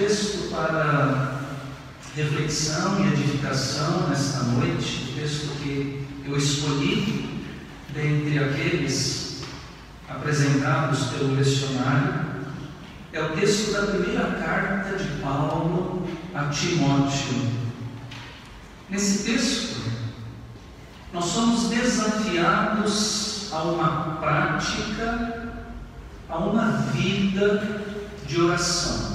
[0.00, 1.40] texto para
[2.16, 7.44] reflexão e edificação nesta noite, o texto que eu escolhi
[7.92, 9.42] dentre aqueles
[10.08, 12.30] apresentados pelo lecionário,
[13.12, 17.50] é o texto da primeira carta de Paulo a Timóteo.
[18.88, 19.80] Nesse texto,
[21.12, 25.52] nós somos desafiados a uma prática,
[26.28, 27.82] a uma vida
[28.26, 29.09] de oração.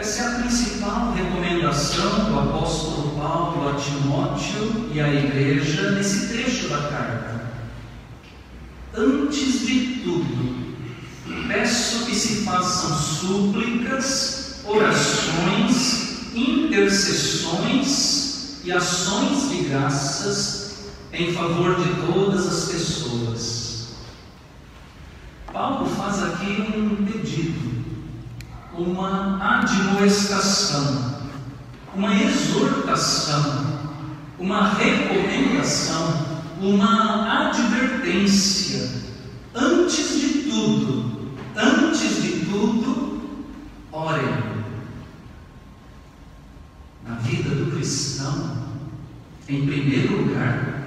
[0.00, 6.70] Essa é a principal recomendação do apóstolo Paulo a Timóteo e à igreja nesse trecho
[6.70, 7.52] da carta.
[8.96, 10.74] Antes de tudo,
[11.46, 20.76] peço que se façam súplicas, orações, intercessões e ações de graças
[21.12, 23.88] em favor de todas as pessoas.
[25.52, 27.99] Paulo faz aqui um pedido,
[28.72, 31.20] uma admoestação,
[31.94, 33.80] uma exortação,
[34.38, 38.88] uma recomendação, uma advertência.
[39.54, 43.20] Antes de tudo, antes de tudo,
[43.90, 44.50] orem
[47.04, 48.68] na vida do cristão,
[49.48, 50.86] em primeiro lugar,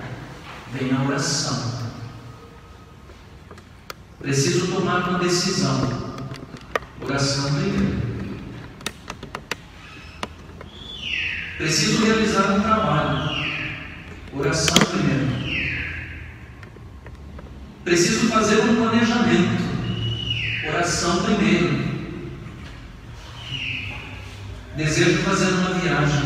[0.71, 1.73] vem a oração.
[4.19, 6.02] Preciso tomar uma decisão.
[7.05, 8.01] Oração primeiro.
[11.57, 13.43] Preciso realizar um trabalho.
[14.33, 15.27] Oração primeiro.
[17.83, 19.63] Preciso fazer um planejamento.
[20.67, 21.93] Oração primeiro.
[24.77, 26.23] Desejo fazer uma viagem.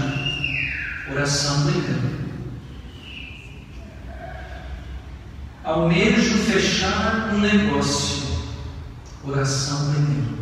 [1.12, 2.18] Oração primeiro.
[5.64, 8.28] Almejo fechar um negócio.
[9.24, 10.37] Oração primeiro.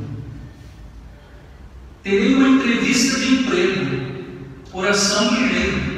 [2.05, 4.45] Terei uma entrevista de emprego.
[4.71, 5.95] Oração primeiro.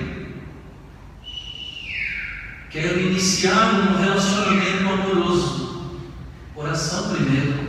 [2.69, 5.99] Quero iniciar um relacionamento amoroso.
[6.55, 7.67] Oração primeiro.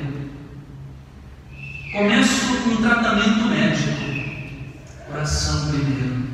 [1.90, 3.98] Começo um tratamento médico
[5.12, 6.28] oração primeiro.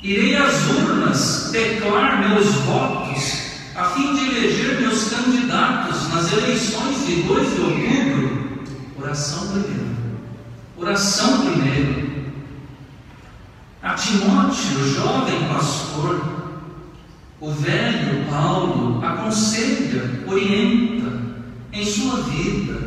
[0.00, 7.22] Irei às urnas declarar meus votos a fim de eleger meus candidatos nas eleições de
[7.22, 8.64] 2 de outubro.
[8.96, 10.07] Oração primeiro.
[10.80, 12.08] Oração primeiro.
[13.82, 16.54] A Timóteo, jovem pastor,
[17.40, 21.20] o velho Paulo aconselha, orienta
[21.72, 22.78] em sua vida,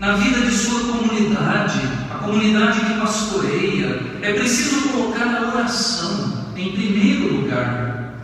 [0.00, 1.80] na vida de sua comunidade,
[2.12, 8.14] a comunidade que pastoreia, é preciso colocar a oração em primeiro lugar.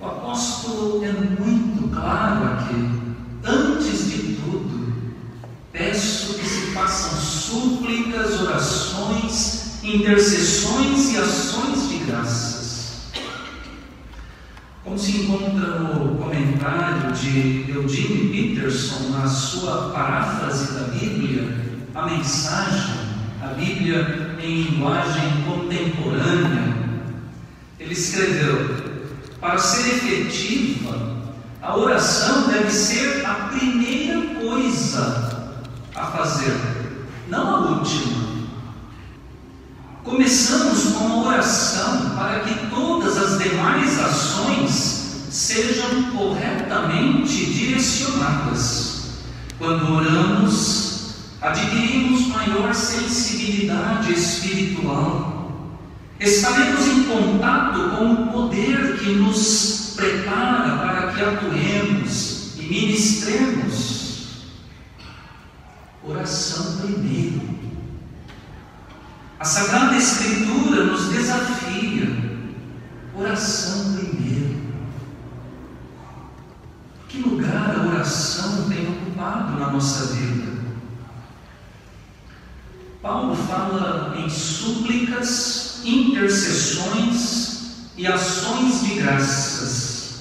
[0.00, 2.90] O apóstolo é muito claro aqui.
[3.44, 4.92] Antes de tudo,
[5.70, 7.83] peço que se façam súplicas,
[9.94, 13.12] intercessões e ações de graças.
[14.82, 22.94] Como se encontra no comentário de Eugene Peterson, na sua paráfrase da Bíblia, a mensagem,
[23.40, 26.74] a Bíblia em linguagem contemporânea,
[27.78, 29.04] ele escreveu:
[29.40, 31.14] para ser efetiva,
[31.62, 35.54] a oração deve ser a primeira coisa
[35.94, 36.56] a fazer,
[37.28, 38.24] não a última.
[40.04, 49.14] Começamos com a oração para que todas as demais ações sejam corretamente direcionadas.
[49.58, 55.70] Quando oramos, adquirimos maior sensibilidade espiritual.
[56.18, 64.46] Estaremos em contato com o poder que nos prepara para que atuemos e ministremos.
[66.02, 67.54] Oração primeiro.
[69.38, 72.34] A Sagrada Escritura nos desafia.
[73.16, 74.64] Oração primeiro.
[77.08, 78.64] Que lugar a oração
[79.58, 80.52] na nossa vida?
[83.02, 87.54] Paulo fala em súplicas, intercessões
[87.96, 90.20] e ações de graças.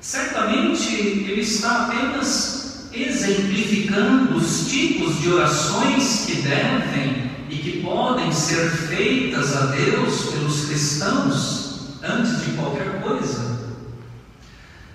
[0.00, 8.70] Certamente ele está apenas exemplificando os tipos de orações que devem e que podem ser
[8.70, 11.64] feitas a Deus pelos cristãos
[12.02, 13.63] antes de qualquer coisa.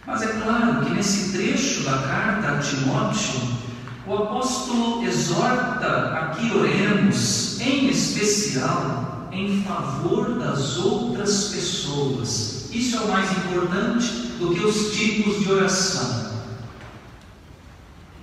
[0.09, 3.59] Mas é claro que nesse trecho da carta a Timóteo,
[4.07, 12.69] o apóstolo exorta a que oremos, em especial, em favor das outras pessoas.
[12.71, 14.09] Isso é o mais importante
[14.39, 16.41] do que os tipos de oração.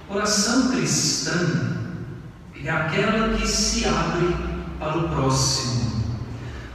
[0.09, 1.77] Oração cristã
[2.65, 4.35] é aquela que se abre
[4.81, 5.87] para o próximo.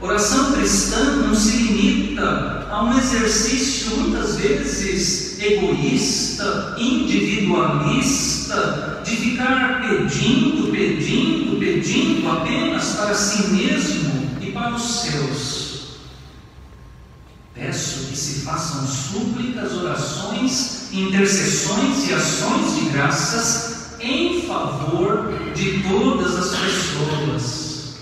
[0.00, 10.72] Oração cristã não se limita a um exercício muitas vezes egoísta, individualista, de ficar pedindo,
[10.72, 15.72] pedindo, pedindo apenas para si mesmo e para os seus.
[17.54, 26.36] Peço que se façam súplicas, orações, intercessões e ações de graças em favor de todas
[26.36, 27.96] as pessoas.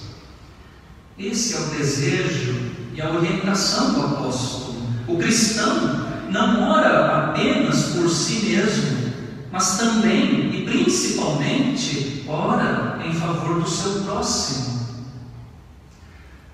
[1.19, 4.83] Esse é o desejo e a orientação do apóstolo.
[5.07, 9.11] O cristão não ora apenas por si mesmo,
[9.53, 14.81] mas também e principalmente ora em favor do seu próximo.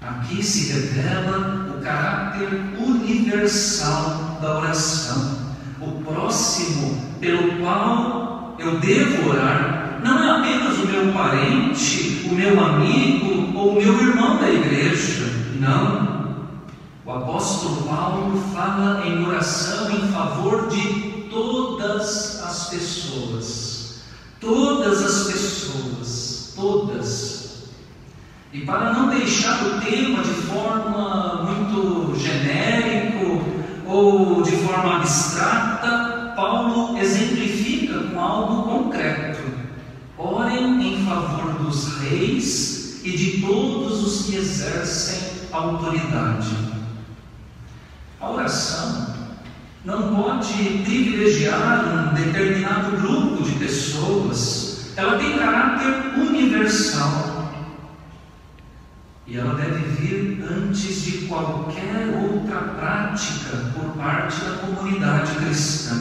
[0.00, 2.48] Aqui se revela o caráter
[2.78, 11.12] universal da oração, o próximo pelo qual eu devo orar, não é apenas o meu
[11.12, 15.24] parente, o meu amigo ou o meu irmão da igreja.
[15.58, 16.15] Não.
[17.06, 24.00] O apóstolo Paulo fala em oração em favor de todas as pessoas.
[24.40, 26.52] Todas as pessoas.
[26.56, 27.68] Todas.
[28.52, 33.40] E para não deixar o tema de forma muito genérico
[33.86, 39.44] ou de forma abstrata, Paulo exemplifica com algo concreto.
[40.18, 46.65] Orem em favor dos reis e de todos os que exercem autoridade.
[48.26, 49.06] A oração
[49.84, 50.52] não pode
[50.84, 57.52] privilegiar um determinado grupo de pessoas, ela tem caráter universal.
[59.28, 65.94] E ela deve vir antes de qualquer outra prática por parte da comunidade cristã.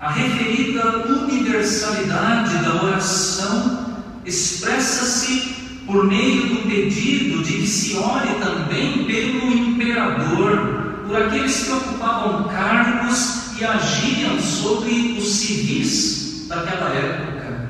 [0.00, 3.94] A referida universalidade da oração
[4.24, 10.79] expressa-se por meio do pedido de que se ore também pelo imperador,
[11.10, 17.68] por aqueles que ocupavam cargos e agiam sobre os civis daquela época.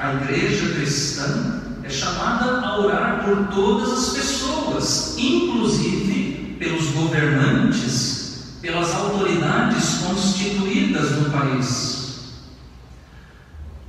[0.00, 8.20] A igreja cristã é chamada a orar por todas as pessoas, inclusive pelos governantes
[8.62, 12.34] pelas autoridades constituídas no país.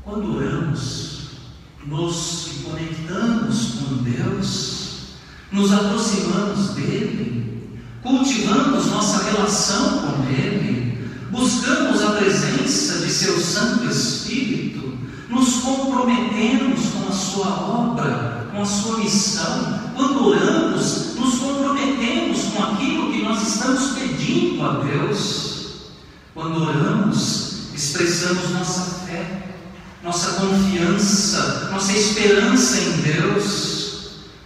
[0.03, 1.29] Quando oramos,
[1.85, 4.81] nos conectamos com Deus,
[5.51, 7.60] nos aproximamos dele,
[8.01, 14.97] cultivamos nossa relação com ele, buscamos a presença de seu Santo Espírito,
[15.29, 19.79] nos comprometemos com a sua obra, com a sua missão.
[19.95, 25.51] Quando oramos, nos comprometemos com aquilo que nós estamos pedindo a Deus.
[26.33, 29.43] Quando oramos, expressamos nossa fé,
[30.03, 33.81] nossa confiança, nossa esperança em Deus.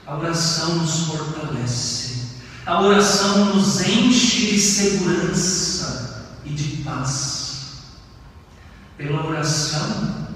[0.06, 2.05] A oração nos fortalece,
[2.66, 7.46] a oração nos enche de segurança e de paz.
[8.98, 10.28] Pela oração,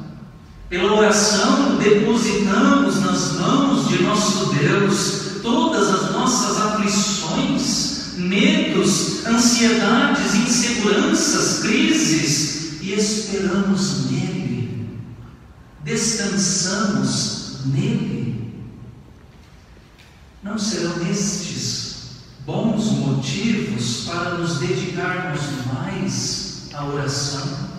[0.70, 11.60] pela oração, depositamos nas mãos de nosso Deus todas as nossas aflições, medos, ansiedades, inseguranças,
[11.62, 15.00] crises e esperamos nele,
[15.84, 18.54] descansamos nele.
[20.44, 21.89] Não serão estes
[22.46, 25.42] bons motivos para nos dedicarmos
[25.74, 27.70] mais à oração?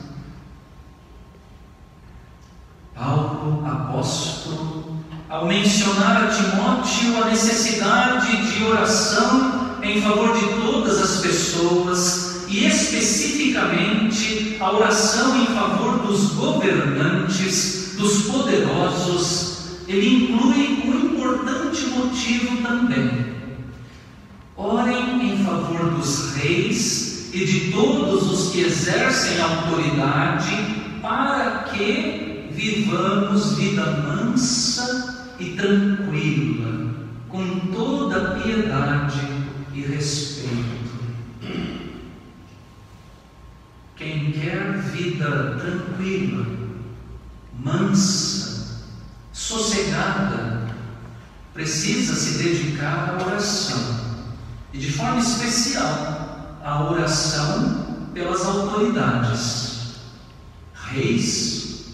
[2.95, 4.97] Paulo, apóstolo,
[5.29, 12.67] ao mencionar a Timóteo a necessidade de oração em favor de todas as pessoas e
[12.67, 23.30] especificamente a oração em favor dos governantes, dos poderosos, ele inclui um importante motivo também.
[24.63, 30.55] Orem em favor dos reis e de todos os que exercem autoridade
[31.01, 36.95] para que vivamos vida mansa e tranquila,
[37.31, 39.21] com toda piedade
[39.73, 40.91] e respeito.
[43.97, 46.47] Quem quer vida tranquila,
[47.59, 48.85] mansa,
[49.33, 50.69] sossegada,
[51.55, 54.00] precisa se dedicar à oração,
[54.73, 59.95] e de forma especial à oração pelas autoridades,
[60.75, 61.87] reis,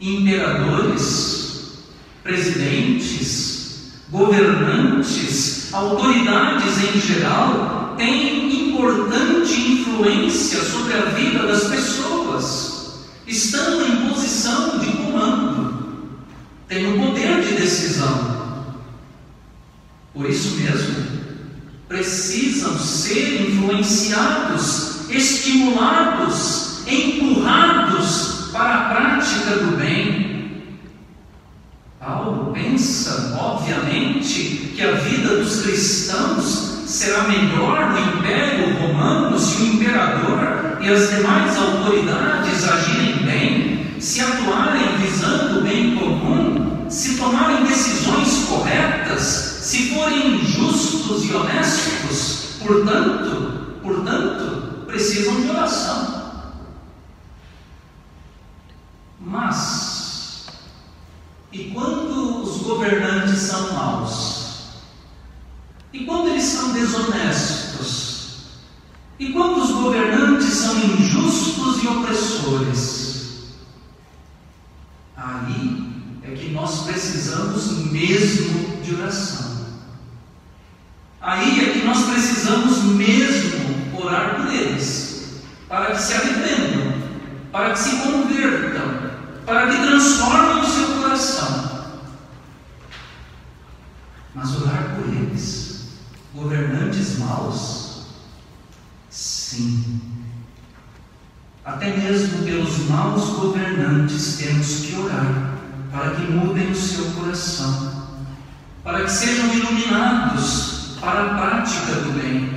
[0.00, 1.84] imperadores,
[2.22, 14.08] presidentes, governantes, autoridades em geral têm importante influência sobre a vida das pessoas, estão em
[14.08, 16.10] posição de comando,
[16.66, 18.40] têm o poder de decisão.
[20.14, 21.29] Por isso mesmo,
[21.90, 30.62] precisam ser influenciados, estimulados, empurrados para a prática do bem.
[31.98, 39.66] Paulo pensa, obviamente, que a vida dos cristãos será melhor no Império Romano se o
[39.74, 47.64] imperador e as demais autoridades agirem bem, se atuarem visando o bem comum, se tomarem
[47.64, 56.50] decisões corretas se forem justos e honestos, portanto, portanto, precisam de oração.
[59.20, 60.46] Mas,
[61.52, 64.72] e quando os governantes são maus?
[65.92, 68.48] E quando eles são desonestos?
[69.20, 73.52] E quando os governantes são injustos e opressores?
[75.16, 75.92] Aí
[76.24, 79.59] é que nós precisamos mesmo de oração.
[81.22, 86.94] Aí é que nós precisamos mesmo orar por eles, para que se arrependam,
[87.52, 89.10] para que se convertam,
[89.44, 91.90] para que transformem o seu coração.
[94.34, 95.88] Mas orar por eles,
[96.34, 98.06] governantes maus,
[99.10, 100.00] sim.
[101.62, 105.58] Até mesmo pelos maus governantes temos que orar
[105.92, 108.08] para que mudem o seu coração,
[108.82, 112.48] para que sejam iluminados para a prática do bem.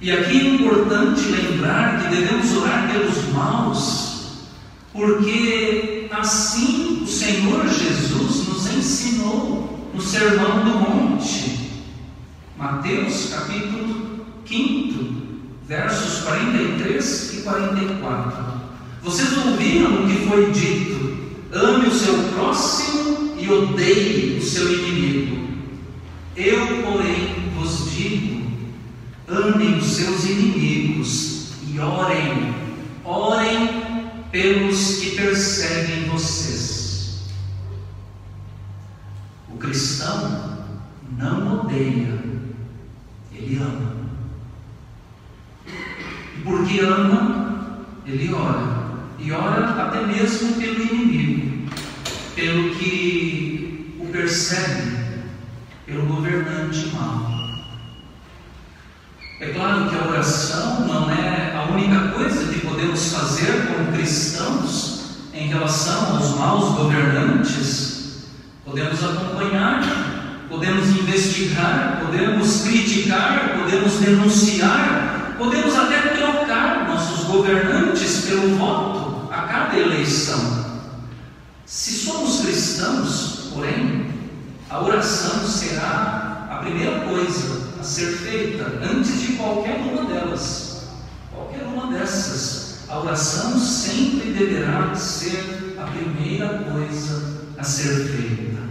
[0.00, 4.48] E aqui é importante lembrar que devemos orar pelos maus,
[4.92, 11.82] porque assim o Senhor Jesus nos ensinou no Sermão do Monte,
[12.56, 15.04] Mateus capítulo 5,
[15.66, 18.58] versos 43 e 44.
[19.02, 21.16] Vocês ouviram o que foi dito:
[21.52, 25.48] ame o seu próximo e odeie o seu inimigo.
[26.36, 27.27] Eu, porém,
[27.98, 28.50] digo:
[29.26, 32.54] amem os seus inimigos e orem,
[33.04, 33.68] orem
[34.30, 37.28] pelos que perseguem vocês.
[39.52, 40.58] O cristão
[41.18, 42.22] não odeia,
[43.34, 43.96] ele ama.
[45.66, 48.78] E porque ama, ele ora.
[49.18, 51.68] E ora até mesmo pelo inimigo,
[52.36, 55.24] pelo que o persegue,
[55.84, 57.47] pelo governante mau.
[59.88, 65.00] Que a oração não é a única coisa que podemos fazer como cristãos
[65.32, 68.26] em relação aos maus governantes.
[68.66, 79.32] Podemos acompanhar, podemos investigar, podemos criticar, podemos denunciar, podemos até trocar nossos governantes pelo voto
[79.32, 80.66] a cada eleição.
[81.64, 84.12] Se somos cristãos, porém,
[84.68, 90.88] a oração será a primeira coisa a ser feita antes de qualquer uma delas.
[91.32, 92.88] Qualquer uma dessas.
[92.88, 98.62] A oração sempre deverá ser a primeira coisa a ser feita.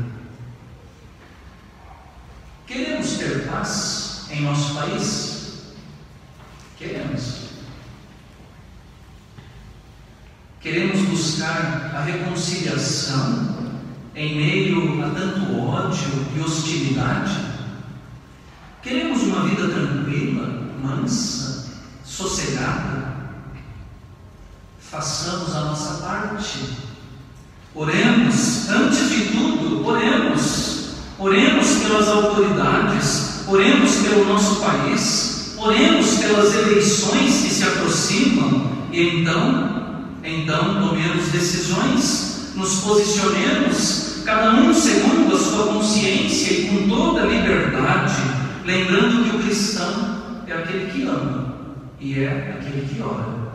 [2.66, 5.38] Queremos ter paz em nosso país?
[6.78, 7.48] Queremos.
[10.60, 13.56] Queremos buscar a reconciliação
[14.16, 17.47] em meio a tanto ódio e hostilidade?
[18.88, 21.66] Queremos uma vida tranquila, mansa,
[22.06, 23.18] sossegada?
[24.80, 26.70] Façamos a nossa parte.
[27.76, 30.92] Oremos, antes de tudo, oremos.
[31.20, 40.06] Oremos pelas autoridades, oremos pelo nosso país, oremos pelas eleições que se aproximam e então,
[40.24, 48.47] então tomemos decisões, nos posicionemos, cada um segundo a sua consciência e com toda liberdade
[48.68, 51.56] lembrando que o cristão é aquele que ama
[52.00, 53.48] e é aquele que ora.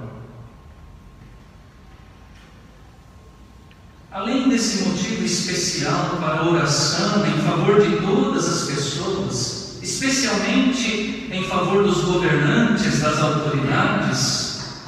[4.11, 11.45] Além desse motivo especial para a oração em favor de todas as pessoas, especialmente em
[11.45, 14.83] favor dos governantes, das autoridades,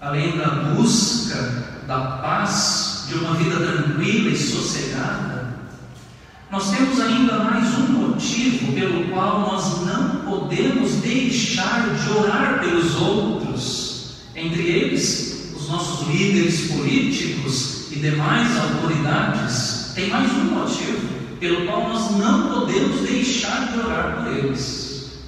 [0.00, 5.49] além da busca da paz, de uma vida tranquila e sossegada,
[6.58, 14.16] temos ainda mais um motivo pelo qual nós não podemos deixar de orar pelos outros,
[14.34, 19.92] entre eles os nossos líderes políticos e demais autoridades.
[19.94, 25.20] Tem mais um motivo pelo qual nós não podemos deixar de orar por eles.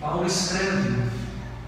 [0.00, 0.94] Paulo escreve: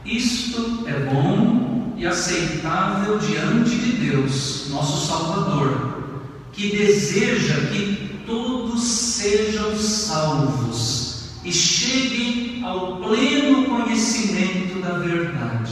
[0.07, 5.88] Isto é bom e aceitável diante de Deus, nosso Salvador,
[6.59, 15.71] que deseja que todos sejam salvos e cheguem ao pleno conhecimento da verdade.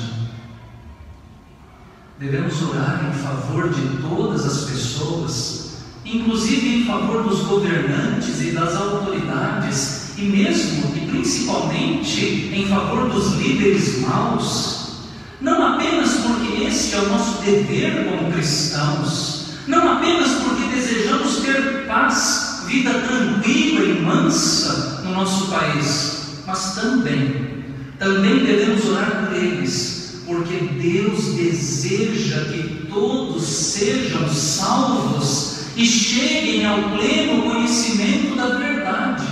[2.20, 8.76] Devemos orar em favor de todas as pessoas, inclusive em favor dos governantes e das
[8.76, 15.00] autoridades, e mesmo e principalmente em favor dos líderes maus,
[15.40, 19.35] não apenas porque este é o nosso dever como cristãos,
[19.66, 27.64] não apenas porque desejamos ter paz, vida tranquila e mansa no nosso país, mas também,
[27.98, 29.96] também devemos orar por eles
[30.26, 39.26] porque Deus deseja que todos sejam salvos e cheguem ao pleno conhecimento da verdade.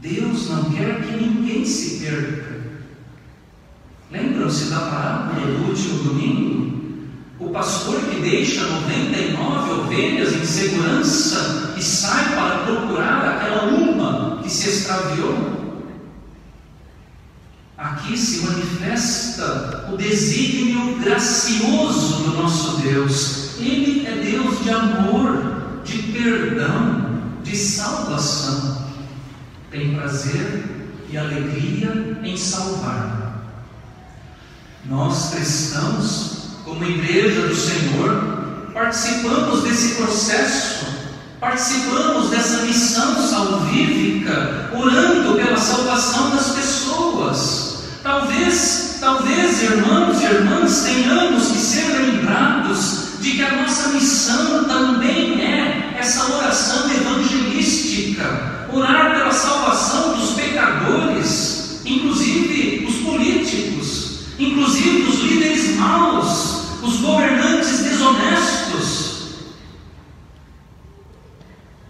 [0.00, 2.60] Deus não quer que ninguém se perca.
[4.10, 6.69] Lembram-se da parábola do último domingo?
[7.40, 14.50] O pastor que deixa 99 ovelhas em segurança e sai para procurar aquela uma que
[14.50, 15.58] se extraviou.
[17.78, 23.58] Aqui se manifesta o desígnio gracioso do nosso Deus.
[23.58, 28.86] Ele é Deus de amor, de perdão, de salvação.
[29.70, 30.62] Tem prazer
[31.10, 33.46] e alegria em salvar.
[34.84, 36.39] Nós cristãos,
[36.70, 40.90] como igreja do Senhor, participamos desse processo
[41.40, 47.84] Participamos dessa missão salvífica, orando pela salvação das pessoas.
[48.02, 55.40] Talvez, talvez, irmãos e irmãs, tenhamos que ser lembrados de que a nossa missão também
[55.40, 65.76] é essa oração evangelística, orar pela salvação dos pecadores, inclusive os políticos, inclusive os líderes
[65.76, 69.10] maus, os governantes desonestos.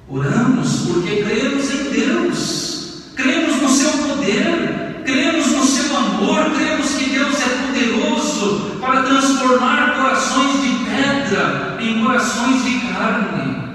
[0.09, 7.11] Oramos porque cremos em Deus, cremos no seu poder, cremos no seu amor, cremos que
[7.11, 13.71] Deus é poderoso para transformar corações de pedra em corações de carne.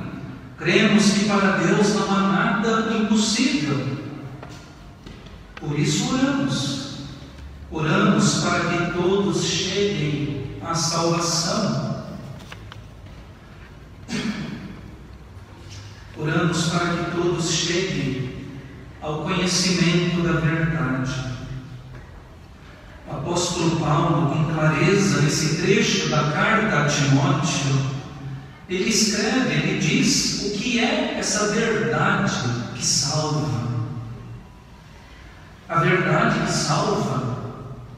[0.57, 3.79] Cremos que para Deus não há nada impossível.
[5.55, 6.85] Por isso oramos.
[7.71, 10.34] Oramos para que todos cheguem
[10.65, 12.05] à salvação.
[16.17, 18.47] Oramos para que todos cheguem
[19.01, 21.13] ao conhecimento da verdade.
[23.07, 27.95] O apóstolo Paulo, com clareza, nesse trecho da carta a Timóteo,
[28.67, 32.33] ele escreve, ele diz o que é essa verdade
[32.75, 33.65] que salva.
[35.67, 37.35] A verdade que salva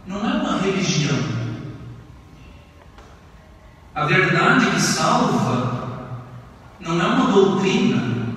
[0.05, 1.36] não é uma religião.
[3.97, 5.89] A verdade que salva
[6.79, 8.27] não é uma doutrina.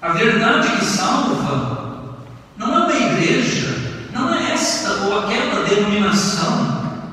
[0.00, 2.16] A verdade que salva
[2.56, 7.04] não é uma igreja, não é esta ou aquela denominação.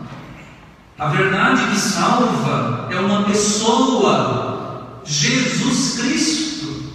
[0.97, 6.93] A verdade que salva é uma pessoa, Jesus Cristo.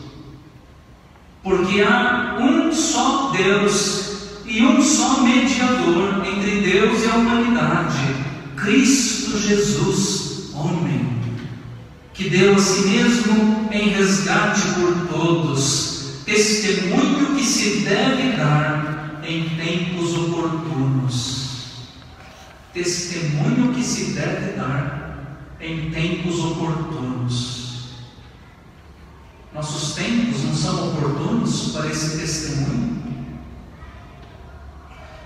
[1.43, 8.28] Porque há um só Deus e um só mediador entre Deus e a humanidade,
[8.62, 11.18] Cristo Jesus, homem,
[12.14, 15.88] que deu a si mesmo em resgate por todos
[16.29, 21.49] testemunho que se deve dar em tempos oportunos.
[22.75, 27.68] Testemunho que se deve dar em tempos oportunos.
[29.55, 32.99] Nossos tempos não são oportunos para esse testemunho?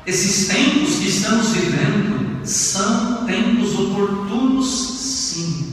[0.06, 5.72] Esses tempos que estamos vivendo são tempos oportunos, sim,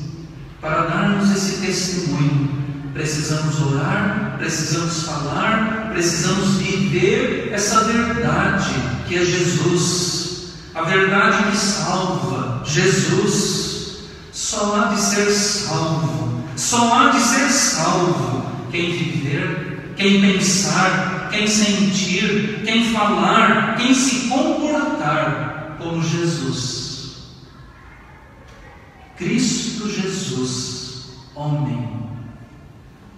[0.62, 2.60] para darmos esse testemunho.
[2.94, 8.74] Precisamos orar, precisamos falar, precisamos viver essa verdade
[9.08, 13.70] que é Jesus, a verdade que salva, Jesus.
[14.32, 21.48] Só há de ser salvo, só há de ser salvo quem viver, quem pensar, quem
[21.48, 26.90] sentir, quem falar, quem se comportar como Jesus.
[29.18, 32.10] Cristo Jesus, homem,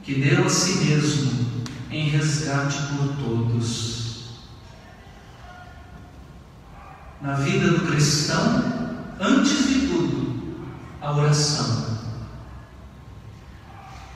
[0.03, 1.31] que deu a si mesmo
[1.91, 4.01] em resgate por todos.
[7.21, 10.65] Na vida do cristão, antes de tudo,
[11.01, 11.99] a oração.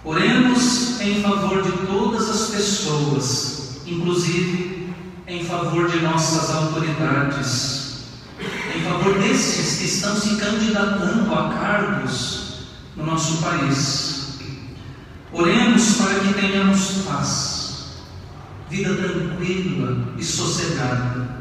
[0.03, 4.93] Oremos em favor de todas as pessoas, inclusive
[5.27, 7.74] em favor de nossas autoridades,
[9.05, 12.65] favor desses que estão se candidatando a cargos
[12.95, 14.39] no nosso país.
[15.31, 17.97] Oremos para que tenhamos paz,
[18.69, 21.35] vida tranquila e sossegada.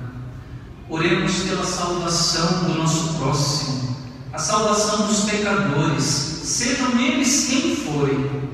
[0.90, 3.96] Oremos pela salvação do nosso próximo,
[4.32, 8.44] a salvação dos pecadores, sejam eles quem forem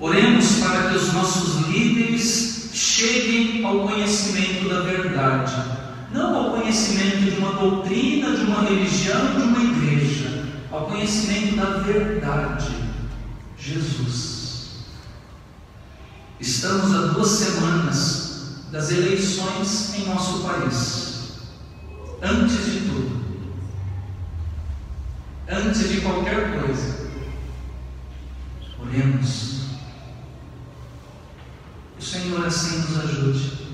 [0.00, 5.77] Oremos para que os nossos líderes cheguem ao conhecimento da verdade,
[6.12, 11.78] não ao conhecimento de uma doutrina, de uma religião, de uma igreja, ao conhecimento da
[11.78, 12.70] verdade,
[13.58, 14.38] Jesus.
[16.40, 21.32] Estamos há duas semanas das eleições em nosso país.
[22.22, 23.24] Antes de tudo,
[25.48, 27.08] antes de qualquer coisa,
[28.80, 29.58] oremos
[31.98, 33.68] o Senhor assim nos ajude.